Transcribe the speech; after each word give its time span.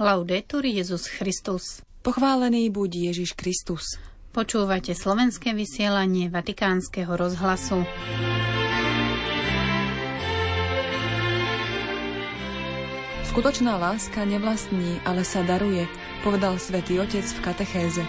Laudetur 0.00 0.64
Jezus 0.64 1.12
Christus. 1.12 1.84
Pochválený 2.00 2.72
buď 2.72 3.12
Ježiš 3.12 3.36
Kristus. 3.36 4.00
Počúvate 4.32 4.96
slovenské 4.96 5.52
vysielanie 5.52 6.32
Vatikánskeho 6.32 7.20
rozhlasu. 7.20 7.84
Skutočná 13.28 13.76
láska 13.76 14.24
nevlastní, 14.24 15.04
ale 15.04 15.20
sa 15.20 15.44
daruje, 15.44 15.84
povedal 16.24 16.56
svätý 16.56 16.96
Otec 16.96 17.28
v 17.36 17.40
katechéze. 17.44 18.00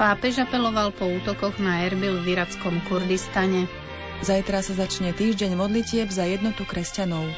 Pápež 0.00 0.40
apeloval 0.48 0.88
po 0.96 1.04
útokoch 1.04 1.60
na 1.60 1.84
Erbil 1.84 2.24
v 2.24 2.32
irackom 2.32 2.80
Kurdistane. 2.88 3.68
Zajtra 4.24 4.64
sa 4.64 4.72
začne 4.72 5.12
týždeň 5.12 5.52
modlitieb 5.52 6.08
za 6.08 6.24
jednotu 6.24 6.64
kresťanov. 6.64 7.28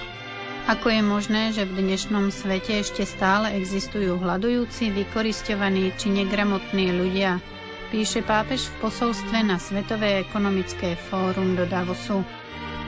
Ako 0.62 0.94
je 0.94 1.02
možné, 1.02 1.42
že 1.50 1.66
v 1.66 1.82
dnešnom 1.82 2.30
svete 2.30 2.86
ešte 2.86 3.02
stále 3.02 3.58
existujú 3.58 4.14
hľadujúci, 4.22 4.94
vykoristovaní 4.94 5.90
či 5.98 6.14
negramotní 6.14 6.94
ľudia, 6.94 7.42
píše 7.90 8.22
pápež 8.22 8.70
v 8.70 8.86
posolstve 8.86 9.42
na 9.42 9.58
Svetové 9.58 10.22
ekonomické 10.22 10.94
fórum 10.94 11.58
do 11.58 11.66
Davosu. 11.66 12.22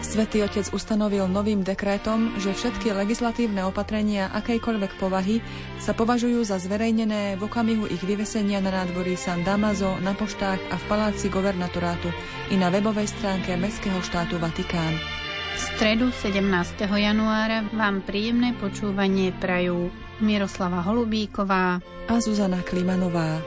Svetý 0.06 0.46
otec 0.46 0.70
ustanovil 0.70 1.26
novým 1.26 1.66
dekrétom, 1.66 2.38
že 2.38 2.54
všetky 2.54 2.94
legislatívne 2.94 3.66
opatrenia 3.66 4.30
akejkoľvek 4.36 4.92
povahy 5.00 5.42
sa 5.82 5.96
považujú 5.96 6.46
za 6.46 6.62
zverejnené 6.62 7.40
v 7.40 7.42
okamihu 7.42 7.90
ich 7.90 8.04
vyvesenia 8.06 8.62
na 8.62 8.70
nádvorí 8.70 9.18
San 9.18 9.42
Damazo, 9.42 9.98
na 9.98 10.14
poštách 10.14 10.60
a 10.70 10.76
v 10.78 10.84
paláci 10.86 11.26
guvernatorátu 11.26 12.12
i 12.52 12.56
na 12.60 12.70
webovej 12.70 13.10
stránke 13.10 13.56
Mestského 13.58 13.98
štátu 13.98 14.38
Vatikán. 14.38 15.13
Stredu 15.54 16.10
17. 16.10 16.82
januára 16.82 17.62
vám 17.70 18.02
príjemné 18.02 18.58
počúvanie 18.58 19.30
prajú 19.30 19.86
Miroslava 20.18 20.82
Holubíková 20.82 21.78
a 22.10 22.14
Zuzana 22.18 22.58
Klimanová. 22.66 23.38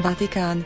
Vatikán. 0.00 0.64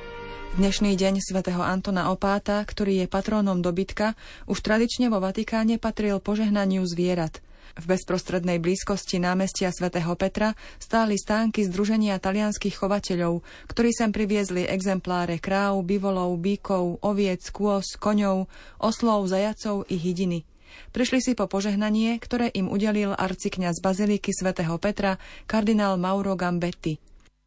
Dnešný 0.55 0.95
deň 0.95 1.19
svätého 1.20 1.59
Antona 1.59 2.14
Opáta, 2.14 2.62
ktorý 2.62 3.03
je 3.03 3.07
patrónom 3.11 3.59
dobytka, 3.59 4.14
už 4.47 4.62
tradične 4.62 5.11
vo 5.11 5.19
Vatikáne 5.19 5.83
patril 5.83 6.23
požehnaniu 6.23 6.87
zvierat. 6.87 7.42
V 7.77 7.85
bezprostrednej 7.85 8.57
blízkosti 8.57 9.21
námestia 9.21 9.69
svätého 9.69 10.09
Petra 10.17 10.57
stáli 10.81 11.21
stánky 11.21 11.69
Združenia 11.69 12.17
talianských 12.17 12.73
chovateľov, 12.73 13.45
ktorí 13.69 13.93
sem 13.93 14.17
priviezli 14.17 14.65
exempláre 14.65 15.37
kráv, 15.37 15.85
bivolov, 15.85 16.41
bíkov, 16.41 17.05
oviec, 17.05 17.45
kôz, 17.53 18.01
koňov, 18.01 18.49
oslov, 18.81 19.29
zajacov 19.29 19.85
i 19.93 20.01
hydiny. 20.01 20.49
Prišli 20.93 21.21
si 21.21 21.33
po 21.37 21.49
požehnanie, 21.53 22.17
ktoré 22.17 22.49
im 22.53 22.73
udelil 22.73 23.13
arcikňaz 23.13 23.85
Baziliky 23.85 24.33
svätého 24.33 24.81
Petra, 24.81 25.21
kardinál 25.45 26.01
Mauro 26.01 26.33
Gambetti. 26.33 26.97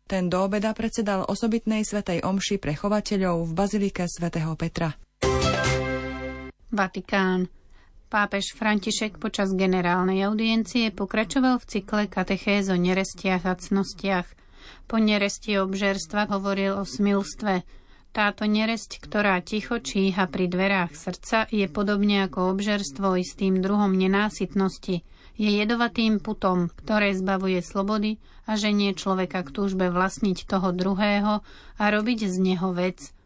Ten 0.10 0.30
do 0.30 0.46
obeda 0.46 0.74
predsedal 0.74 1.26
osobitnej 1.26 1.86
svetej 1.86 2.26
omši 2.26 2.58
pre 2.58 2.74
chovateľov 2.74 3.50
v 3.50 3.52
Bazilike 3.54 4.06
svätého 4.06 4.54
Petra. 4.58 4.94
Vatikán. 6.70 7.59
Pápež 8.10 8.58
František 8.58 9.22
počas 9.22 9.54
generálnej 9.54 10.26
audiencie 10.26 10.90
pokračoval 10.90 11.62
v 11.62 11.68
cykle 11.70 12.04
katechéz 12.10 12.66
o 12.74 12.78
nerestiach 12.78 13.46
a 13.46 13.54
cnostiach. 13.54 14.26
Po 14.90 14.98
neresti 14.98 15.62
obžerstva 15.62 16.26
hovoril 16.34 16.74
o 16.74 16.90
smilstve. 16.90 17.62
Táto 18.10 18.50
neresť, 18.50 18.98
ktorá 19.06 19.38
ticho 19.46 19.78
číha 19.78 20.26
pri 20.26 20.50
dverách 20.50 20.98
srdca, 20.98 21.46
je 21.54 21.70
podobne 21.70 22.26
ako 22.26 22.58
obžerstvo 22.58 23.14
istým 23.14 23.62
druhom 23.62 23.94
nenásytnosti. 23.94 25.06
Je 25.38 25.50
jedovatým 25.62 26.18
putom, 26.18 26.74
ktoré 26.82 27.14
zbavuje 27.14 27.62
slobody 27.62 28.18
a 28.50 28.58
ženie 28.58 28.98
človeka 28.98 29.46
k 29.46 29.54
túžbe 29.54 29.94
vlastniť 29.94 30.50
toho 30.50 30.74
druhého 30.74 31.46
a 31.78 31.84
robiť 31.86 32.26
z 32.26 32.36
neho 32.42 32.74
vec– 32.74 32.98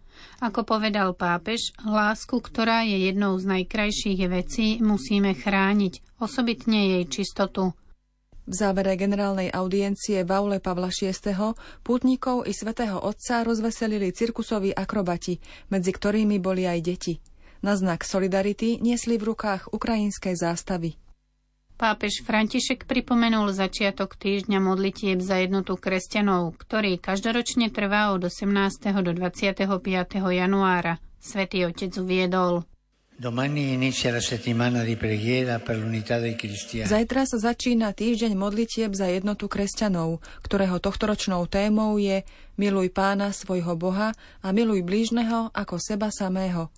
ako 0.43 0.65
povedal 0.67 1.15
pápež, 1.15 1.75
lásku, 1.83 2.39
ktorá 2.39 2.83
je 2.83 3.11
jednou 3.11 3.35
z 3.39 3.45
najkrajších 3.47 4.21
vecí, 4.27 4.79
musíme 4.83 5.35
chrániť, 5.35 6.17
osobitne 6.19 6.99
jej 6.99 7.05
čistotu. 7.07 7.75
V 8.43 8.53
závere 8.53 8.99
generálnej 8.99 9.47
audiencie 9.55 10.27
v 10.27 10.31
aule 10.35 10.59
Pavla 10.59 10.91
VI. 10.91 11.15
pútnikov 11.79 12.43
i 12.43 12.51
svätého 12.51 12.99
Otca 12.99 13.39
rozveselili 13.47 14.11
cirkusoví 14.11 14.75
akrobati, 14.75 15.39
medzi 15.71 15.95
ktorými 15.95 16.43
boli 16.43 16.67
aj 16.67 16.79
deti. 16.83 17.15
Na 17.63 17.79
znak 17.79 18.03
solidarity 18.03 18.83
niesli 18.83 19.15
v 19.15 19.31
rukách 19.31 19.71
ukrajinské 19.71 20.35
zástavy. 20.35 20.99
Pápež 21.83 22.23
František 22.23 22.87
pripomenul 22.87 23.51
začiatok 23.51 24.15
týždňa 24.15 24.55
modlitieb 24.63 25.19
za 25.19 25.43
jednotu 25.43 25.75
kresťanov, 25.75 26.55
ktorý 26.55 26.95
každoročne 26.95 27.75
trvá 27.75 28.15
od 28.15 28.23
18. 28.23 29.03
do 29.03 29.11
25. 29.11 29.67
januára. 30.15 31.03
Svetý 31.19 31.67
otec 31.67 31.91
uviedol. 31.99 32.63
Zajtra 36.87 37.21
sa 37.27 37.37
začína 37.51 37.87
týždeň 37.91 38.31
modlitieb 38.31 38.91
za 38.95 39.07
jednotu 39.11 39.51
kresťanov, 39.51 40.23
ktorého 40.39 40.79
tohtoročnou 40.79 41.51
témou 41.51 41.99
je 41.99 42.23
Miluj 42.55 42.95
pána 42.95 43.35
svojho 43.35 43.75
Boha 43.75 44.15
a 44.39 44.47
miluj 44.55 44.87
blížneho 44.87 45.51
ako 45.51 45.83
seba 45.83 46.15
samého. 46.15 46.71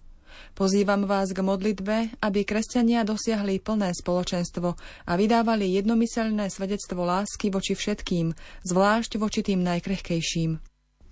Pozývam 0.55 1.03
vás 1.07 1.35
k 1.35 1.39
modlitbe, 1.39 2.15
aby 2.23 2.47
kresťania 2.47 3.03
dosiahli 3.03 3.59
plné 3.59 3.91
spoločenstvo 3.95 4.69
a 5.07 5.11
vydávali 5.19 5.75
jednomyselné 5.75 6.47
svedectvo 6.47 7.03
lásky 7.03 7.51
voči 7.51 7.75
všetkým, 7.75 8.31
zvlášť 8.63 9.19
voči 9.19 9.41
tým 9.43 9.63
najkrehkejším. 9.63 10.59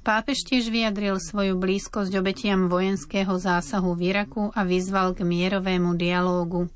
Pápež 0.03 0.44
tiež 0.44 0.67
vyjadril 0.67 1.16
svoju 1.16 1.56
blízkosť 1.56 2.11
obetiam 2.19 2.67
vojenského 2.67 3.39
zásahu 3.39 3.95
v 3.95 4.11
Iraku 4.11 4.51
a 4.51 4.67
vyzval 4.67 5.16
k 5.16 5.23
mierovému 5.23 5.95
dialógu. 5.95 6.67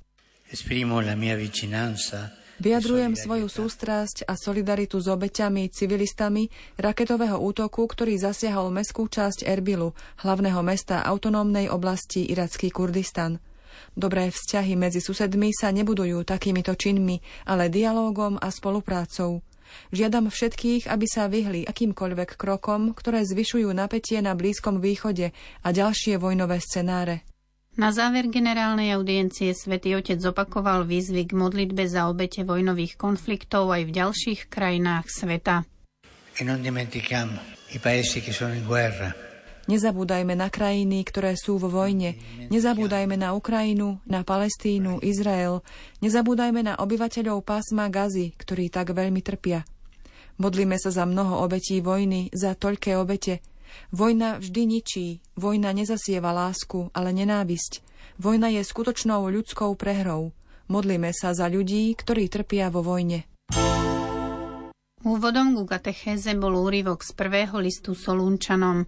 Esprimo 0.47 1.03
la 1.03 1.19
mia 1.19 1.35
vicinanza 1.35 2.31
Vyjadrujem 2.57 3.13
svoju 3.13 3.45
sústrasť 3.53 4.25
a 4.25 4.33
solidaritu 4.33 4.97
s 4.97 5.05
obeťami 5.05 5.69
civilistami 5.69 6.49
raketového 6.81 7.37
útoku, 7.37 7.85
ktorý 7.85 8.17
zasiahol 8.17 8.73
mestskú 8.73 9.05
časť 9.05 9.45
Erbilu, 9.45 9.93
hlavného 10.25 10.65
mesta 10.65 11.05
autonómnej 11.05 11.69
oblasti 11.69 12.25
Iracký 12.25 12.73
Kurdistan. 12.73 13.37
Dobré 13.93 14.33
vzťahy 14.33 14.73
medzi 14.73 15.05
susedmi 15.05 15.53
sa 15.53 15.69
nebudujú 15.69 16.25
takýmito 16.25 16.73
činmi, 16.73 17.21
ale 17.45 17.69
dialógom 17.69 18.41
a 18.41 18.49
spoluprácou. 18.49 19.45
Žiadam 19.93 20.33
všetkých, 20.33 20.89
aby 20.89 21.05
sa 21.05 21.29
vyhli 21.29 21.61
akýmkoľvek 21.61 22.41
krokom, 22.41 22.97
ktoré 22.97 23.21
zvyšujú 23.21 23.69
napätie 23.69 24.17
na 24.25 24.33
Blízkom 24.33 24.81
východe 24.81 25.29
a 25.61 25.67
ďalšie 25.69 26.17
vojnové 26.17 26.57
scenáre. 26.57 27.21
Na 27.77 27.93
záver 27.93 28.25
generálnej 28.33 28.89
audiencie 28.97 29.53
svätý 29.53 29.93
Otec 29.93 30.17
zopakoval 30.17 30.89
výzvy 30.89 31.29
k 31.29 31.37
modlitbe 31.37 31.85
za 31.85 32.09
obete 32.09 32.41
vojnových 32.41 32.97
konfliktov 32.97 33.69
aj 33.69 33.85
v 33.85 33.91
ďalších 34.01 34.49
krajinách 34.49 35.05
sveta. 35.05 35.61
E 36.33 36.41
Nezabúdajme 39.69 40.33
na 40.33 40.49
krajiny, 40.49 41.05
ktoré 41.05 41.37
sú 41.37 41.61
vo 41.61 41.69
vojne. 41.69 42.17
Nezabúdajme 42.49 43.13
na 43.13 43.37
Ukrajinu, 43.37 44.01
na 44.09 44.25
Palestínu, 44.25 44.97
Izrael. 45.05 45.61
Nezabúdajme 46.01 46.65
na 46.65 46.81
obyvateľov 46.81 47.45
pásma 47.45 47.93
Gazy, 47.93 48.33
ktorí 48.41 48.73
tak 48.73 48.97
veľmi 48.97 49.21
trpia. 49.21 49.61
Modlíme 50.41 50.81
sa 50.81 50.89
za 50.89 51.05
mnoho 51.05 51.45
obetí 51.45 51.77
vojny, 51.85 52.33
za 52.33 52.57
toľké 52.57 52.97
obete– 52.97 53.37
Vojna 53.93 54.37
vždy 54.41 54.61
ničí, 54.67 55.07
vojna 55.39 55.71
nezasieva 55.71 56.35
lásku, 56.35 56.91
ale 56.91 57.15
nenávisť. 57.15 57.81
Vojna 58.17 58.49
je 58.49 58.65
skutočnou 58.65 59.29
ľudskou 59.29 59.77
prehrou. 59.77 60.33
Modlíme 60.67 61.15
sa 61.15 61.31
za 61.31 61.47
ľudí, 61.47 61.95
ktorí 61.95 62.27
trpia 62.27 62.67
vo 62.67 62.83
vojne. 62.83 63.23
Úvodom 65.07 65.55
ku 65.55 65.63
katechéze 65.63 66.35
bol 66.35 66.57
úryvok 66.57 67.05
z 67.05 67.15
prvého 67.15 67.55
listu 67.63 67.95
Solúnčanom. 67.95 68.83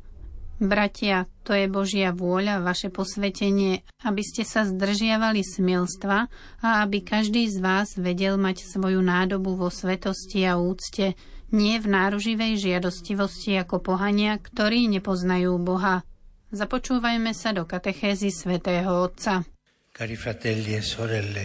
Bratia, 0.60 1.24
to 1.48 1.56
je 1.56 1.72
Božia 1.72 2.12
vôľa, 2.12 2.60
vaše 2.60 2.92
posvetenie, 2.92 3.88
aby 4.04 4.20
ste 4.20 4.44
sa 4.44 4.68
zdržiavali 4.68 5.40
smilstva 5.40 6.28
a 6.60 6.84
aby 6.84 7.00
každý 7.00 7.48
z 7.48 7.64
vás 7.64 7.96
vedel 7.96 8.36
mať 8.36 8.68
svoju 8.68 9.00
nádobu 9.00 9.56
vo 9.56 9.72
svetosti 9.72 10.44
a 10.44 10.60
úcte, 10.60 11.16
nie 11.54 11.82
v 11.82 11.88
náruživej 11.90 12.58
žiadostivosti 12.60 13.58
ako 13.58 13.82
pohania, 13.82 14.38
ktorí 14.38 14.90
nepoznajú 14.90 15.58
Boha. 15.62 16.06
Započúvajme 16.50 17.34
sa 17.38 17.54
do 17.54 17.70
katechézy 17.70 18.34
svätého 18.34 18.90
Otca. 18.90 19.46
Cari 19.94 20.16
fratelli 20.16 20.74
e 20.74 20.82
sorelle, 20.82 21.44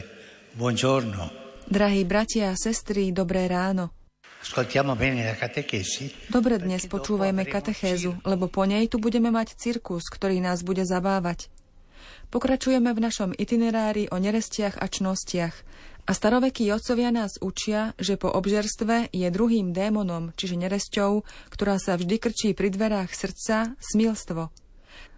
buongiorno. 0.56 1.44
Drahí 1.64 2.04
bratia 2.04 2.52
a 2.52 2.56
sestry, 2.56 3.10
dobré 3.10 3.48
ráno. 3.48 3.96
Dobre 6.28 6.54
dnes 6.60 6.82
počúvajme 6.84 7.48
katechézu, 7.48 8.20
lebo 8.28 8.52
po 8.52 8.68
nej 8.68 8.92
tu 8.92 9.00
budeme 9.00 9.32
mať 9.32 9.56
cirkus, 9.56 10.12
ktorý 10.12 10.44
nás 10.44 10.60
bude 10.60 10.84
zabávať. 10.84 11.48
Pokračujeme 12.34 12.90
v 12.90 12.98
našom 12.98 13.30
itinerári 13.30 14.10
o 14.10 14.18
nerestiach 14.18 14.82
a 14.82 14.90
čnostiach 14.90 15.54
A 16.04 16.12
starovekí 16.12 16.66
otcovia 16.74 17.14
nás 17.14 17.38
učia, 17.38 17.94
že 17.94 18.18
po 18.18 18.26
obžerstve 18.26 19.08
je 19.14 19.24
druhým 19.30 19.70
démonom, 19.70 20.34
čiže 20.34 20.58
neresťou, 20.58 21.22
ktorá 21.54 21.78
sa 21.78 21.94
vždy 21.94 22.18
krčí 22.18 22.50
pri 22.52 22.74
dverách 22.74 23.14
srdca, 23.14 23.78
smilstvo. 23.78 24.50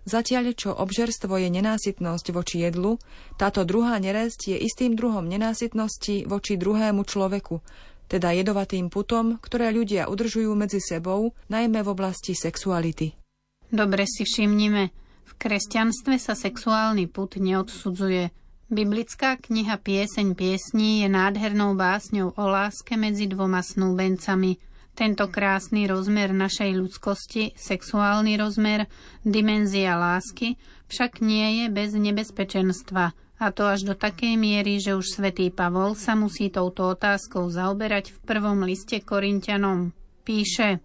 Zatiaľ, 0.06 0.54
čo 0.54 0.70
obžerstvo 0.76 1.34
je 1.40 1.48
nenásytnosť 1.50 2.26
voči 2.36 2.62
jedlu, 2.62 3.02
táto 3.40 3.66
druhá 3.66 3.98
neresť 3.98 4.54
je 4.54 4.56
istým 4.60 4.94
druhom 4.94 5.24
nenásytnosti 5.26 6.28
voči 6.30 6.54
druhému 6.54 7.02
človeku, 7.02 7.64
teda 8.12 8.30
jedovatým 8.30 8.92
putom, 8.92 9.42
ktoré 9.42 9.74
ľudia 9.74 10.06
udržujú 10.06 10.54
medzi 10.54 10.78
sebou, 10.78 11.34
najmä 11.50 11.80
v 11.80 11.90
oblasti 11.90 12.38
sexuality. 12.38 13.18
Dobre 13.66 14.06
si 14.06 14.22
všimnime, 14.22 15.05
v 15.26 15.32
kresťanstve 15.34 16.16
sa 16.22 16.38
sexuálny 16.38 17.10
put 17.10 17.36
neodsudzuje. 17.36 18.30
Biblická 18.66 19.38
kniha 19.38 19.78
Pieseň 19.78 20.34
piesní 20.34 21.02
je 21.02 21.08
nádhernou 21.10 21.74
básňou 21.74 22.34
o 22.34 22.44
láske 22.46 22.94
medzi 22.98 23.26
dvoma 23.30 23.62
snúbencami. 23.62 24.58
Tento 24.96 25.28
krásny 25.28 25.84
rozmer 25.86 26.32
našej 26.32 26.72
ľudskosti, 26.72 27.52
sexuálny 27.52 28.40
rozmer, 28.40 28.88
dimenzia 29.22 29.94
lásky, 30.00 30.56
však 30.88 31.20
nie 31.20 31.62
je 31.62 31.66
bez 31.68 31.92
nebezpečenstva. 31.92 33.12
A 33.36 33.52
to 33.52 33.68
až 33.68 33.84
do 33.84 33.92
takej 33.92 34.40
miery, 34.40 34.80
že 34.80 34.96
už 34.96 35.20
svätý 35.20 35.52
Pavol 35.52 35.92
sa 35.92 36.16
musí 36.16 36.48
touto 36.48 36.96
otázkou 36.96 37.52
zaoberať 37.52 38.16
v 38.16 38.18
prvom 38.24 38.64
liste 38.64 38.96
Korintianom. 39.04 39.92
Píše, 40.24 40.80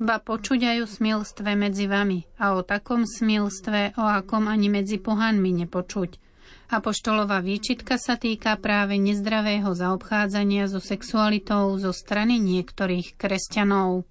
ba 0.00 0.16
počuť 0.18 0.60
aj 0.64 0.76
o 0.82 0.86
smilstve 0.88 1.50
medzi 1.54 1.84
vami 1.84 2.24
a 2.40 2.56
o 2.56 2.64
takom 2.64 3.04
smilstve, 3.04 4.00
o 4.00 4.04
akom 4.08 4.48
ani 4.48 4.72
medzi 4.72 4.96
pohanmi 4.96 5.52
nepočuť 5.64 6.30
Apoštolová 6.70 7.42
výčitka 7.42 7.98
sa 7.98 8.14
týka 8.14 8.54
práve 8.54 8.94
nezdravého 8.94 9.74
zaobchádzania 9.74 10.70
so 10.70 10.78
sexualitou 10.78 11.74
zo 11.82 11.90
strany 11.90 12.38
niektorých 12.38 13.18
kresťanov. 13.18 14.06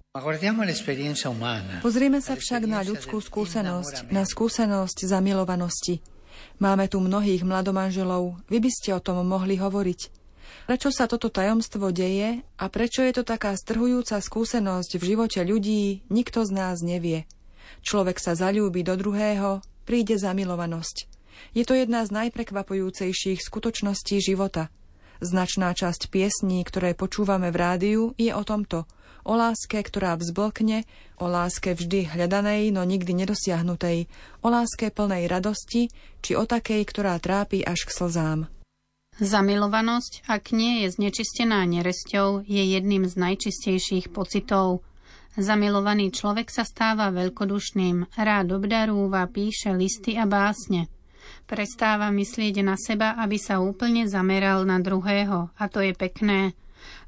Pozrieme 1.80 2.20
sa 2.20 2.34
však 2.36 2.62
na 2.68 2.84
ľudskú 2.84 3.16
skúsenosť, 3.16 4.12
na 4.12 4.28
skúsenosť 4.28 4.98
zamilovanosti. 5.08 6.04
Máme 6.60 6.84
tu 6.92 7.00
mnohých 7.00 7.48
mladomanželov, 7.48 8.44
vy 8.52 8.60
by 8.60 8.68
ste 8.68 8.92
o 8.92 9.00
tom 9.00 9.24
mohli 9.24 9.56
hovoriť. 9.56 10.19
Prečo 10.70 10.94
sa 10.94 11.10
toto 11.10 11.34
tajomstvo 11.34 11.90
deje 11.90 12.46
a 12.46 12.64
prečo 12.70 13.02
je 13.02 13.10
to 13.10 13.26
taká 13.26 13.58
strhujúca 13.58 14.22
skúsenosť 14.22 15.02
v 15.02 15.02
živote 15.02 15.42
ľudí, 15.42 16.06
nikto 16.06 16.46
z 16.46 16.54
nás 16.54 16.78
nevie. 16.78 17.26
Človek 17.82 18.22
sa 18.22 18.38
zalúbi 18.38 18.86
do 18.86 18.94
druhého, 18.94 19.66
príde 19.82 20.14
zamilovanosť. 20.14 21.10
Je 21.58 21.66
to 21.66 21.74
jedna 21.74 22.06
z 22.06 22.14
najprekvapujúcejších 22.14 23.42
skutočností 23.42 24.22
života. 24.22 24.70
Značná 25.18 25.74
časť 25.74 26.06
piesní, 26.06 26.62
ktoré 26.62 26.94
počúvame 26.94 27.50
v 27.50 27.56
rádiu, 27.58 28.02
je 28.14 28.30
o 28.30 28.46
tomto. 28.46 28.86
O 29.26 29.34
láske, 29.34 29.82
ktorá 29.82 30.14
vzblkne, 30.22 30.86
o 31.18 31.26
láske 31.26 31.74
vždy 31.74 32.14
hľadanej, 32.14 32.70
no 32.70 32.86
nikdy 32.86 33.10
nedosiahnutej, 33.26 34.06
o 34.46 34.46
láske 34.46 34.94
plnej 34.94 35.26
radosti, 35.26 35.90
či 36.22 36.38
o 36.38 36.46
takej, 36.46 36.86
ktorá 36.86 37.18
trápi 37.18 37.58
až 37.66 37.90
k 37.90 37.90
slzám. 37.90 38.59
Zamilovanosť, 39.20 40.24
ak 40.26 40.56
nie 40.56 40.84
je 40.84 40.96
znečistená 40.96 41.62
neresťou, 41.68 42.42
je 42.48 42.62
jedným 42.72 43.04
z 43.04 43.14
najčistejších 43.20 44.08
pocitov. 44.08 44.80
Zamilovaný 45.36 46.10
človek 46.10 46.48
sa 46.48 46.64
stáva 46.64 47.12
veľkodušným, 47.12 48.16
rád 48.16 48.56
obdarúva, 48.56 49.28
píše 49.28 49.76
listy 49.76 50.16
a 50.16 50.24
básne– 50.24 50.88
prestáva 51.50 52.14
myslieť 52.14 52.62
na 52.62 52.78
seba, 52.78 53.18
aby 53.18 53.34
sa 53.34 53.58
úplne 53.58 54.06
zameral 54.06 54.62
na 54.62 54.78
druhého. 54.78 55.50
A 55.58 55.64
to 55.66 55.82
je 55.82 55.90
pekné. 55.98 56.54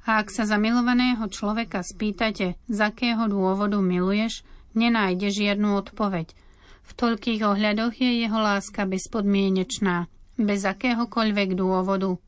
A 0.02 0.18
ak 0.18 0.34
sa 0.34 0.42
zamilovaného 0.42 1.22
človeka 1.30 1.86
spýtate, 1.86 2.58
z 2.66 2.78
akého 2.82 3.30
dôvodu 3.30 3.78
miluješ, 3.78 4.42
nenájde 4.74 5.30
žiadnu 5.30 5.78
odpoveď. 5.78 6.34
V 6.82 6.90
toľkých 6.98 7.40
ohľadoch 7.46 7.94
je 7.94 8.26
jeho 8.26 8.38
láska 8.42 8.82
bezpodmienečná, 8.82 10.10
bez 10.42 10.66
akéhokoľvek 10.66 11.54
dôvodu. 11.56 12.18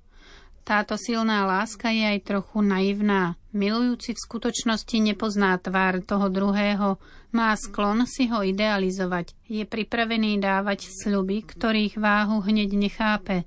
Táto 0.64 0.96
silná 0.96 1.44
láska 1.44 1.92
je 1.92 2.16
aj 2.16 2.24
trochu 2.24 2.64
naivná. 2.64 3.36
Milujúci 3.52 4.16
v 4.16 4.24
skutočnosti 4.24 4.96
nepozná 4.96 5.60
tvár 5.60 6.00
toho 6.00 6.32
druhého, 6.32 6.96
má 7.36 7.52
sklon 7.52 8.08
si 8.08 8.32
ho 8.32 8.40
idealizovať, 8.40 9.36
je 9.44 9.68
pripravený 9.68 10.40
dávať 10.40 10.88
sľuby, 10.88 11.44
ktorých 11.44 12.00
váhu 12.00 12.40
hneď 12.40 12.70
nechápe. 12.80 13.44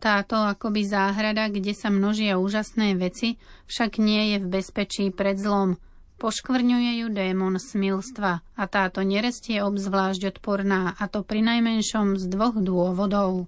Táto 0.00 0.40
akoby 0.40 0.86
záhrada, 0.88 1.50
kde 1.50 1.74
sa 1.74 1.90
množia 1.90 2.38
úžasné 2.38 2.96
veci, 2.96 3.36
však 3.68 3.98
nie 4.00 4.32
je 4.32 4.36
v 4.40 4.46
bezpečí 4.46 5.10
pred 5.12 5.36
zlom. 5.36 5.76
Poškvrňuje 6.18 7.04
ju 7.04 7.06
démon 7.12 7.60
smilstva 7.60 8.32
a 8.42 8.62
táto 8.66 9.04
nerest 9.04 9.46
je 9.50 9.62
obzvlášť 9.62 10.38
odporná, 10.38 10.96
a 10.98 11.06
to 11.06 11.22
pri 11.22 11.44
najmenšom 11.44 12.18
z 12.18 12.24
dvoch 12.26 12.56
dôvodov. 12.58 13.46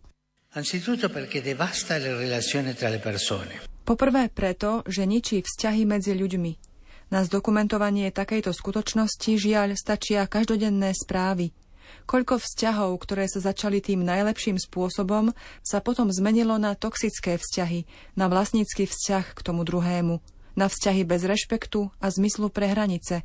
Poprvé 3.87 4.26
preto, 4.26 4.82
že 4.82 5.06
ničí 5.06 5.47
vzťahy 5.47 5.87
medzi 5.87 6.11
ľuďmi. 6.11 6.52
Na 7.14 7.23
zdokumentovanie 7.23 8.11
takejto 8.11 8.50
skutočnosti 8.50 9.31
žiaľ 9.38 9.79
stačia 9.79 10.26
každodenné 10.26 10.91
správy. 10.91 11.55
Koľko 12.02 12.43
vzťahov, 12.43 12.99
ktoré 12.99 13.31
sa 13.31 13.38
začali 13.38 13.79
tým 13.79 14.02
najlepším 14.02 14.58
spôsobom, 14.58 15.31
sa 15.62 15.79
potom 15.79 16.11
zmenilo 16.11 16.58
na 16.58 16.75
toxické 16.75 17.38
vzťahy, 17.38 17.87
na 18.19 18.26
vlastnícky 18.26 18.91
vzťah 18.91 19.31
k 19.31 19.41
tomu 19.47 19.62
druhému, 19.62 20.19
na 20.58 20.67
vzťahy 20.67 21.06
bez 21.06 21.31
rešpektu 21.31 21.94
a 22.02 22.11
zmyslu 22.11 22.50
pre 22.50 22.75
hranice. 22.75 23.23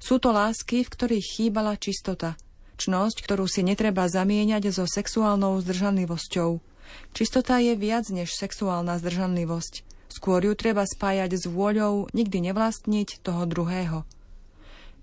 Sú 0.00 0.16
to 0.16 0.32
lásky, 0.32 0.88
v 0.88 0.92
ktorých 0.92 1.26
chýbala 1.36 1.76
čistota– 1.76 2.32
čnosť, 2.76 3.24
ktorú 3.24 3.48
si 3.48 3.64
netreba 3.64 4.06
zamieňať 4.06 4.70
so 4.72 4.84
sexuálnou 4.84 5.58
zdržanlivosťou. 5.64 6.60
Čistota 7.16 7.58
je 7.58 7.74
viac 7.74 8.06
než 8.12 8.32
sexuálna 8.36 9.00
zdržanlivosť. 9.02 9.82
Skôr 10.12 10.40
ju 10.44 10.54
treba 10.56 10.86
spájať 10.86 11.36
s 11.36 11.44
vôľou 11.50 12.08
nikdy 12.14 12.52
nevlastniť 12.52 13.20
toho 13.20 13.44
druhého. 13.44 14.08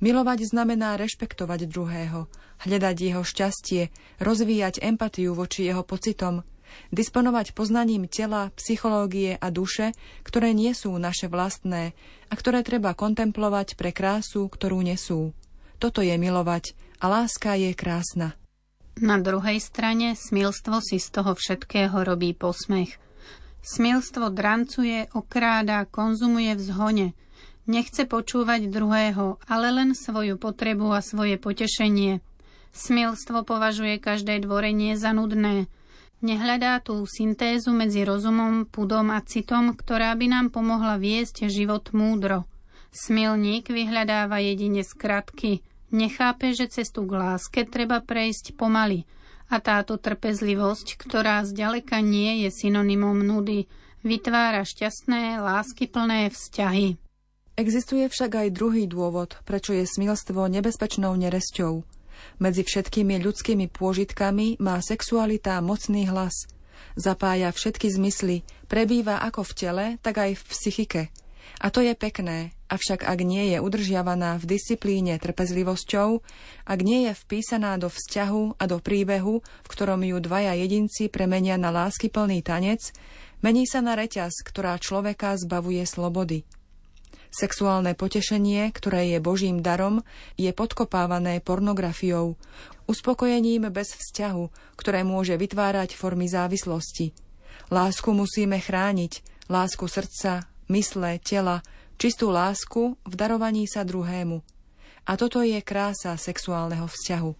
Milovať 0.04 0.52
znamená 0.52 1.00
rešpektovať 1.00 1.70
druhého, 1.70 2.28
hľadať 2.66 2.96
jeho 2.98 3.24
šťastie, 3.24 3.88
rozvíjať 4.20 4.84
empatiu 4.84 5.32
voči 5.32 5.64
jeho 5.70 5.86
pocitom, 5.86 6.44
disponovať 6.92 7.56
poznaním 7.56 8.10
tela, 8.10 8.52
psychológie 8.60 9.38
a 9.40 9.48
duše, 9.54 9.96
ktoré 10.28 10.52
nie 10.52 10.76
sú 10.76 10.92
naše 10.98 11.32
vlastné 11.32 11.96
a 12.28 12.34
ktoré 12.34 12.66
treba 12.66 12.98
kontemplovať 12.98 13.80
pre 13.80 13.96
krásu, 13.96 14.50
ktorú 14.50 14.82
nesú. 14.84 15.32
Toto 15.80 16.04
je 16.04 16.16
milovať 16.16 16.76
a 17.04 17.12
láska 17.12 17.60
je 17.60 17.76
krásna. 17.76 18.40
Na 18.96 19.20
druhej 19.20 19.60
strane 19.60 20.16
smilstvo 20.16 20.80
si 20.80 21.04
z 21.04 21.12
toho 21.12 21.36
všetkého 21.36 22.00
robí 22.08 22.32
posmech. 22.32 22.96
Smilstvo 23.60 24.32
drancuje, 24.32 25.12
okráda, 25.12 25.84
konzumuje 25.84 26.56
v 26.56 26.62
zhone. 26.64 27.08
Nechce 27.68 28.08
počúvať 28.08 28.72
druhého, 28.72 29.36
ale 29.52 29.68
len 29.76 29.92
svoju 29.96 30.40
potrebu 30.40 30.96
a 30.96 31.04
svoje 31.04 31.36
potešenie. 31.36 32.24
Smilstvo 32.72 33.44
považuje 33.44 34.00
každé 34.00 34.40
dvorenie 34.48 34.96
za 34.96 35.12
nudné. 35.12 35.68
Nehľadá 36.24 36.80
tú 36.80 37.04
syntézu 37.04 37.76
medzi 37.76 38.08
rozumom, 38.08 38.64
pudom 38.64 39.12
a 39.12 39.20
citom, 39.20 39.76
ktorá 39.76 40.16
by 40.16 40.28
nám 40.32 40.48
pomohla 40.56 40.96
viesť 40.96 41.52
život 41.52 41.92
múdro. 41.92 42.48
Smilník 42.96 43.68
vyhľadáva 43.68 44.40
jedine 44.40 44.88
skratky, 44.88 45.64
Nechápe, 45.94 46.58
že 46.58 46.74
cestu 46.74 47.06
k 47.06 47.14
láske 47.14 47.70
treba 47.70 48.02
prejsť 48.02 48.58
pomaly 48.58 49.06
a 49.46 49.62
táto 49.62 50.02
trpezlivosť, 50.02 50.98
ktorá 50.98 51.46
zďaleka 51.46 52.02
nie 52.02 52.42
je 52.42 52.50
synonymom 52.50 53.22
nudy, 53.22 53.70
vytvára 54.02 54.66
šťastné, 54.66 55.38
láskyplné 55.38 56.34
vzťahy. 56.34 56.98
Existuje 57.54 58.10
však 58.10 58.32
aj 58.34 58.58
druhý 58.58 58.90
dôvod, 58.90 59.38
prečo 59.46 59.78
je 59.78 59.86
smilstvo 59.86 60.50
nebezpečnou 60.50 61.14
neresťou. 61.14 61.86
Medzi 62.42 62.66
všetkými 62.66 63.22
ľudskými 63.22 63.70
pôžitkami 63.70 64.58
má 64.58 64.82
sexualita 64.82 65.62
mocný 65.62 66.10
hlas. 66.10 66.50
Zapája 66.98 67.54
všetky 67.54 67.94
zmysly, 67.94 68.42
prebýva 68.66 69.22
ako 69.22 69.46
v 69.46 69.54
tele, 69.54 69.86
tak 70.02 70.18
aj 70.18 70.42
v 70.42 70.44
psychike. 70.50 71.02
A 71.64 71.72
to 71.72 71.80
je 71.80 71.96
pekné, 71.96 72.52
avšak 72.68 73.08
ak 73.08 73.24
nie 73.24 73.56
je 73.56 73.64
udržiavaná 73.64 74.36
v 74.36 74.60
disciplíne 74.60 75.16
trpezlivosťou, 75.16 76.20
ak 76.68 76.80
nie 76.84 77.08
je 77.08 77.16
vpísaná 77.16 77.80
do 77.80 77.88
vzťahu 77.88 78.60
a 78.60 78.64
do 78.68 78.84
príbehu, 78.84 79.40
v 79.40 79.68
ktorom 79.72 80.04
ju 80.04 80.20
dvaja 80.20 80.60
jedinci 80.60 81.08
premenia 81.08 81.56
na 81.56 81.72
láskyplný 81.72 82.44
tanec, 82.44 82.92
mení 83.40 83.64
sa 83.64 83.80
na 83.80 83.96
reťaz, 83.96 84.44
ktorá 84.44 84.76
človeka 84.76 85.40
zbavuje 85.40 85.88
slobody. 85.88 86.44
Sexuálne 87.32 87.96
potešenie, 87.96 88.68
ktoré 88.76 89.16
je 89.16 89.24
Božím 89.24 89.64
darom, 89.64 90.04
je 90.36 90.52
podkopávané 90.52 91.40
pornografiou, 91.40 92.36
uspokojením 92.92 93.72
bez 93.72 93.96
vzťahu, 93.96 94.76
ktoré 94.76 95.08
môže 95.08 95.40
vytvárať 95.40 95.96
formy 95.96 96.28
závislosti– 96.28 97.16
Lásku 97.72 98.12
musíme 98.14 98.60
chrániť, 98.60 99.24
lásku 99.50 99.86
srdca, 99.88 100.46
mysle, 100.70 101.20
tela, 101.20 101.64
čistú 101.98 102.30
lásku 102.30 103.00
v 103.04 103.14
darovaní 103.16 103.66
sa 103.66 103.82
druhému. 103.88 104.44
A 105.04 105.12
toto 105.20 105.44
je 105.44 105.60
krása 105.60 106.16
sexuálneho 106.16 106.88
vzťahu. 106.88 107.32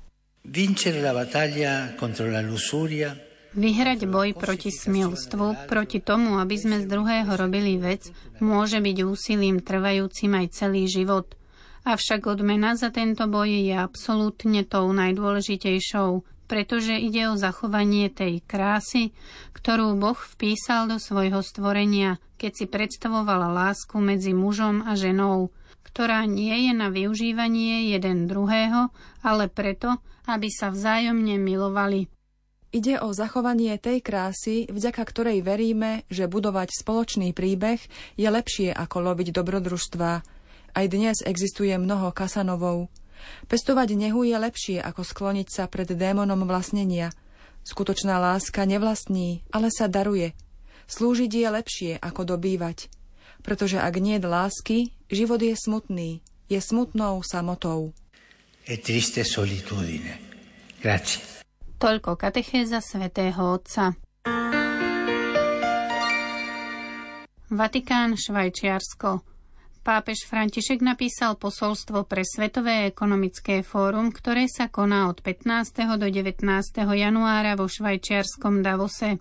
Vincere 0.44 1.00
la 1.00 1.16
battaglia 1.16 1.96
contro 1.96 2.28
la 2.28 2.44
lussuria 2.44 3.16
Vyhrať 3.54 4.10
boj 4.10 4.34
proti 4.34 4.74
smilstvu, 4.74 5.70
proti 5.70 6.02
tomu, 6.02 6.42
aby 6.42 6.58
sme 6.58 6.82
z 6.82 6.90
druhého 6.90 7.30
robili 7.38 7.78
vec, 7.78 8.10
môže 8.42 8.82
byť 8.82 8.98
úsilím 9.06 9.62
trvajúcim 9.62 10.34
aj 10.34 10.58
celý 10.58 10.90
život. 10.90 11.38
Avšak 11.86 12.26
odmena 12.26 12.74
za 12.74 12.90
tento 12.90 13.30
boj 13.30 13.70
je 13.70 13.78
absolútne 13.78 14.66
tou 14.66 14.90
najdôležitejšou, 14.90 16.26
pretože 16.50 16.98
ide 16.98 17.30
o 17.30 17.38
zachovanie 17.38 18.10
tej 18.10 18.42
krásy, 18.42 19.14
ktorú 19.54 20.02
Boh 20.02 20.18
vpísal 20.18 20.90
do 20.90 20.98
svojho 20.98 21.46
stvorenia, 21.46 22.18
keď 22.44 22.52
si 22.52 22.66
predstavovala 22.68 23.48
lásku 23.48 23.96
medzi 24.04 24.36
mužom 24.36 24.84
a 24.84 25.00
ženou, 25.00 25.56
ktorá 25.88 26.28
nie 26.28 26.68
je 26.68 26.74
na 26.76 26.92
využívanie 26.92 27.96
jeden 27.96 28.28
druhého, 28.28 28.92
ale 29.24 29.48
preto, 29.48 30.04
aby 30.28 30.52
sa 30.52 30.68
vzájomne 30.68 31.40
milovali. 31.40 32.12
Ide 32.76 33.00
o 33.00 33.16
zachovanie 33.16 33.80
tej 33.80 34.04
krásy, 34.04 34.68
vďaka 34.68 35.08
ktorej 35.08 35.40
veríme, 35.40 36.04
že 36.12 36.28
budovať 36.28 36.84
spoločný 36.84 37.32
príbeh 37.32 37.80
je 38.20 38.28
lepšie 38.28 38.76
ako 38.76 39.14
loviť 39.14 39.32
dobrodružstvá. 39.32 40.14
Aj 40.74 40.86
dnes 40.90 41.24
existuje 41.24 41.72
mnoho 41.80 42.12
kasanovov. 42.12 42.92
Pestovať 43.48 43.96
nehu 43.96 44.28
je 44.28 44.36
lepšie 44.36 44.78
ako 44.84 45.06
skloniť 45.06 45.48
sa 45.48 45.64
pred 45.72 45.88
démonom 45.88 46.44
vlastnenia. 46.44 47.16
Skutočná 47.64 48.20
láska 48.20 48.68
nevlastní, 48.68 49.48
ale 49.54 49.72
sa 49.72 49.88
daruje. 49.88 50.36
Slúžiť 50.88 51.32
je 51.32 51.48
lepšie 51.50 51.92
ako 52.00 52.36
dobývať. 52.36 52.92
Pretože 53.44 53.80
ak 53.80 53.96
nie 54.00 54.20
je 54.20 54.28
lásky, 54.28 54.78
život 55.12 55.44
je 55.44 55.56
smutný, 55.56 56.24
je 56.48 56.60
smutnou 56.64 57.20
samotou. 57.24 57.92
E 58.64 58.80
triste 58.80 59.28
solitudine. 59.28 60.16
Grazie. 60.80 61.44
Toľko 61.76 62.16
katechéza 62.16 62.80
svätého 62.80 63.40
Otca. 63.44 63.92
Vatikán, 67.52 68.16
Švajčiarsko. 68.16 69.22
Pápež 69.84 70.24
František 70.32 70.80
napísal 70.80 71.36
posolstvo 71.36 72.08
pre 72.08 72.24
Svetové 72.24 72.88
ekonomické 72.88 73.68
fórum, 73.68 74.16
ktoré 74.16 74.48
sa 74.48 74.72
koná 74.72 75.12
od 75.12 75.20
15. 75.20 76.00
do 76.00 76.08
19. 76.08 76.40
januára 76.80 77.60
vo 77.60 77.68
švajčiarskom 77.68 78.64
Davose. 78.64 79.20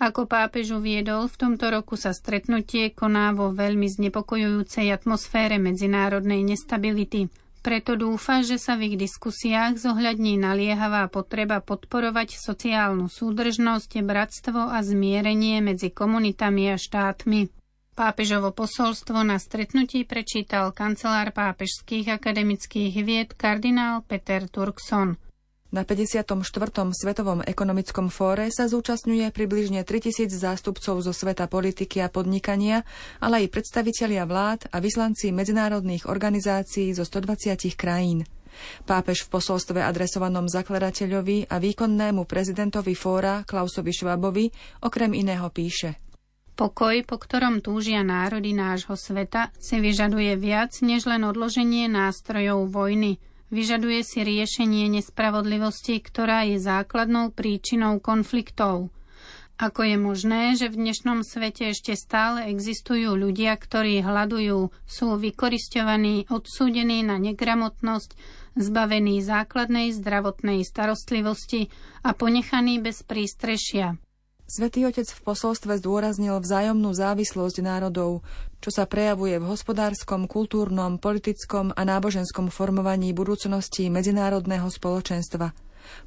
Ako 0.00 0.24
pápež 0.24 0.76
uviedol, 0.76 1.28
v 1.28 1.36
tomto 1.36 1.68
roku 1.68 1.94
sa 1.96 2.16
stretnutie 2.16 2.92
koná 2.96 3.36
vo 3.36 3.52
veľmi 3.52 3.84
znepokojujúcej 3.84 4.88
atmosfére 4.88 5.60
medzinárodnej 5.60 6.40
nestability. 6.40 7.28
Preto 7.60 7.92
dúfa, 7.92 8.40
že 8.40 8.56
sa 8.56 8.72
v 8.80 8.88
ich 8.88 8.96
diskusiách 8.96 9.76
zohľadní 9.76 10.40
naliehavá 10.40 11.12
potreba 11.12 11.60
podporovať 11.60 12.40
sociálnu 12.40 13.12
súdržnosť, 13.12 14.00
bratstvo 14.00 14.72
a 14.72 14.80
zmierenie 14.80 15.60
medzi 15.60 15.92
komunitami 15.92 16.72
a 16.72 16.80
štátmi. 16.80 17.52
Pápežovo 17.92 18.56
posolstvo 18.56 19.20
na 19.20 19.36
stretnutí 19.36 20.08
prečítal 20.08 20.72
kancelár 20.72 21.36
pápežských 21.36 22.16
akademických 22.16 22.94
vied 23.04 23.36
kardinál 23.36 24.08
Peter 24.08 24.48
Turkson. 24.48 25.20
Na 25.70 25.86
54. 25.86 26.34
Svetovom 26.90 27.46
ekonomickom 27.46 28.10
fóre 28.10 28.50
sa 28.50 28.66
zúčastňuje 28.66 29.30
približne 29.30 29.86
3000 29.86 30.26
zástupcov 30.26 30.98
zo 30.98 31.14
sveta 31.14 31.46
politiky 31.46 32.02
a 32.02 32.10
podnikania, 32.10 32.82
ale 33.22 33.46
aj 33.46 33.54
predstavitelia 33.54 34.26
vlád 34.26 34.66
a 34.74 34.82
vyslanci 34.82 35.30
medzinárodných 35.30 36.10
organizácií 36.10 36.90
zo 36.90 37.06
120 37.06 37.78
krajín. 37.78 38.26
Pápež 38.82 39.30
v 39.30 39.38
posolstve 39.38 39.78
adresovanom 39.78 40.50
zakladateľovi 40.50 41.46
a 41.46 41.62
výkonnému 41.62 42.26
prezidentovi 42.26 42.98
fóra 42.98 43.46
Klausovi 43.46 43.94
Švabovi 43.94 44.50
okrem 44.82 45.14
iného 45.14 45.46
píše 45.54 46.02
Pokoj, 46.58 46.98
po 47.06 47.14
ktorom 47.14 47.62
túžia 47.62 48.02
národy 48.02 48.58
nášho 48.58 48.98
sveta, 48.98 49.54
si 49.62 49.78
vyžaduje 49.78 50.34
viac 50.34 50.74
než 50.82 51.06
len 51.06 51.22
odloženie 51.22 51.86
nástrojov 51.86 52.66
vojny– 52.74 53.22
Vyžaduje 53.50 54.06
si 54.06 54.22
riešenie 54.22 54.86
nespravodlivosti, 54.86 55.98
ktorá 55.98 56.46
je 56.46 56.62
základnou 56.62 57.34
príčinou 57.34 57.98
konfliktov. 57.98 58.94
Ako 59.60 59.84
je 59.84 59.96
možné, 60.00 60.42
že 60.56 60.72
v 60.72 60.88
dnešnom 60.88 61.20
svete 61.20 61.74
ešte 61.74 61.92
stále 61.92 62.48
existujú 62.48 63.12
ľudia, 63.12 63.58
ktorí 63.58 64.00
hľadujú, 64.00 64.72
sú 64.88 65.06
vykoristovaní, 65.20 66.30
odsúdení 66.32 67.04
na 67.04 67.20
negramotnosť, 67.20 68.16
zbavení 68.56 69.20
základnej 69.20 69.92
zdravotnej 69.98 70.64
starostlivosti 70.64 71.68
a 72.06 72.16
ponechaní 72.16 72.80
bez 72.80 73.04
prístrešia. 73.04 74.00
Svetý 74.50 74.82
Otec 74.82 75.06
v 75.06 75.20
posolstve 75.22 75.78
zdôraznil 75.78 76.34
vzájomnú 76.42 76.90
závislosť 76.90 77.62
národov, 77.62 78.26
čo 78.58 78.74
sa 78.74 78.82
prejavuje 78.82 79.38
v 79.38 79.46
hospodárskom, 79.46 80.26
kultúrnom, 80.26 80.98
politickom 80.98 81.70
a 81.70 81.86
náboženskom 81.86 82.50
formovaní 82.50 83.14
budúcnosti 83.14 83.86
medzinárodného 83.86 84.66
spoločenstva. 84.66 85.54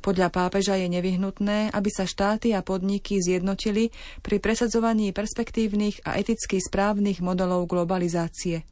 Podľa 0.03 0.27
pápeža 0.27 0.75
je 0.75 0.91
nevyhnutné, 0.91 1.71
aby 1.71 1.87
sa 1.87 2.03
štáty 2.03 2.51
a 2.51 2.59
podniky 2.59 3.23
zjednotili 3.23 3.95
pri 4.19 4.43
presadzovaní 4.43 5.15
perspektívnych 5.15 6.03
a 6.03 6.19
eticky 6.19 6.59
správnych 6.59 7.23
modelov 7.23 7.71
globalizácie. 7.71 8.67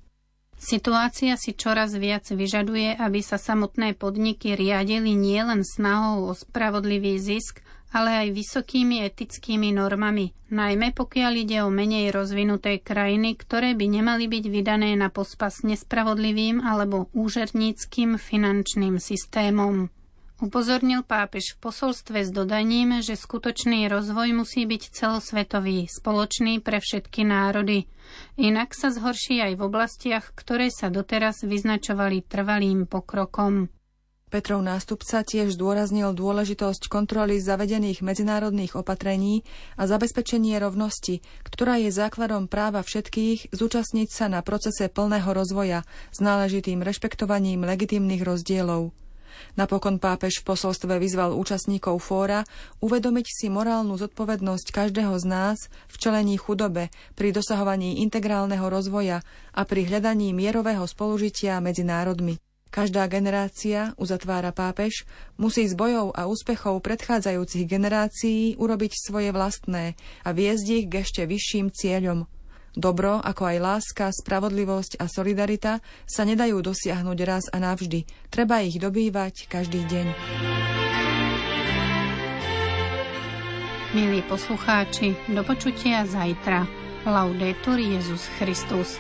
Situácia 0.60 1.40
si 1.40 1.56
čoraz 1.56 1.96
viac 1.96 2.28
vyžaduje, 2.28 3.00
aby 3.00 3.24
sa 3.24 3.40
samotné 3.40 3.96
podniky 3.96 4.52
riadili 4.52 5.16
nielen 5.16 5.64
snahou 5.64 6.28
o 6.28 6.36
spravodlivý 6.36 7.16
zisk, 7.24 7.64
ale 7.92 8.28
aj 8.28 8.28
vysokými 8.32 9.04
etickými 9.04 9.76
normami, 9.76 10.32
najmä 10.48 10.96
pokiaľ 10.96 11.34
ide 11.36 11.60
o 11.64 11.70
menej 11.70 12.16
rozvinuté 12.16 12.80
krajiny, 12.80 13.36
ktoré 13.36 13.76
by 13.76 13.86
nemali 13.88 14.32
byť 14.32 14.46
vydané 14.48 14.96
na 14.96 15.12
pospas 15.12 15.68
nespravodlivým 15.68 16.64
alebo 16.64 17.12
úžerníckým 17.12 18.16
finančným 18.16 18.96
systémom. 18.96 19.92
Upozornil 20.42 21.06
pápež 21.06 21.54
v 21.54 21.70
posolstve 21.70 22.26
s 22.26 22.34
dodaním, 22.34 22.98
že 23.06 23.14
skutočný 23.14 23.86
rozvoj 23.86 24.42
musí 24.42 24.66
byť 24.66 24.90
celosvetový, 24.90 25.86
spoločný 25.86 26.58
pre 26.66 26.82
všetky 26.82 27.22
národy. 27.22 27.86
Inak 28.42 28.74
sa 28.74 28.90
zhorší 28.90 29.38
aj 29.38 29.54
v 29.54 29.62
oblastiach, 29.70 30.34
ktoré 30.34 30.74
sa 30.74 30.90
doteraz 30.90 31.46
vyznačovali 31.46 32.26
trvalým 32.26 32.90
pokrokom. 32.90 33.70
Petrov 34.32 34.64
nástupca 34.64 35.28
tiež 35.28 35.60
zdôraznil 35.60 36.16
dôležitosť 36.16 36.88
kontroly 36.88 37.44
zavedených 37.44 38.00
medzinárodných 38.00 38.80
opatrení 38.80 39.44
a 39.76 39.92
zabezpečenie 39.92 40.56
rovnosti, 40.56 41.20
ktorá 41.44 41.76
je 41.84 41.92
základom 41.92 42.48
práva 42.48 42.80
všetkých 42.80 43.52
zúčastniť 43.52 44.08
sa 44.08 44.32
na 44.32 44.40
procese 44.40 44.88
plného 44.88 45.28
rozvoja 45.36 45.84
s 46.16 46.24
náležitým 46.24 46.80
rešpektovaním 46.80 47.68
legitímnych 47.68 48.24
rozdielov. 48.24 48.96
Napokon 49.60 50.00
pápež 50.00 50.40
v 50.40 50.56
posolstve 50.56 50.96
vyzval 50.96 51.36
účastníkov 51.36 52.00
fóra 52.00 52.48
uvedomiť 52.80 53.28
si 53.28 53.52
morálnu 53.52 54.00
zodpovednosť 54.00 54.72
každého 54.72 55.12
z 55.20 55.26
nás 55.28 55.60
v 55.92 55.96
čelení 56.00 56.40
chudobe, 56.40 56.88
pri 57.20 57.36
dosahovaní 57.36 58.00
integrálneho 58.00 58.64
rozvoja 58.72 59.28
a 59.52 59.62
pri 59.68 59.92
hľadaní 59.92 60.32
mierového 60.32 60.88
spolužitia 60.88 61.60
medzi 61.60 61.84
národmi. 61.84 62.40
Každá 62.72 63.04
generácia, 63.12 63.92
uzatvára 64.00 64.56
pápež, 64.56 65.04
musí 65.36 65.68
z 65.68 65.76
bojov 65.76 66.16
a 66.16 66.32
úspechov 66.32 66.80
predchádzajúcich 66.80 67.68
generácií 67.68 68.56
urobiť 68.56 68.96
svoje 68.96 69.36
vlastné 69.36 70.00
a 70.24 70.32
viesť 70.32 70.66
ich 70.72 70.86
k 70.88 71.04
ešte 71.04 71.28
vyšším 71.28 71.68
cieľom. 71.76 72.32
Dobro, 72.72 73.20
ako 73.20 73.44
aj 73.44 73.58
láska, 73.60 74.06
spravodlivosť 74.16 75.04
a 75.04 75.12
solidarita 75.12 75.84
sa 76.08 76.24
nedajú 76.24 76.64
dosiahnuť 76.64 77.18
raz 77.28 77.52
a 77.52 77.60
navždy. 77.60 78.08
Treba 78.32 78.64
ich 78.64 78.80
dobývať 78.80 79.52
každý 79.52 79.84
deň. 79.92 80.08
Milí 83.92 84.24
poslucháči, 84.32 85.20
do 85.28 85.44
počutia 85.44 86.08
zajtra. 86.08 86.64
Laudetur 87.04 87.76
Jezus 87.76 88.32
Christus. 88.40 88.96